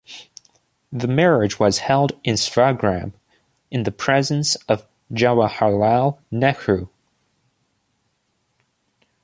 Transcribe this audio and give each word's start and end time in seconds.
The 0.91 1.07
marriage 1.07 1.59
was 1.59 1.77
held 1.77 2.13
in 2.23 2.33
Sevagram, 2.35 3.13
in 3.69 3.83
presence 3.83 4.55
of 4.67 4.83
Jawaharlal 5.13 6.17
Nehru. 6.31 6.87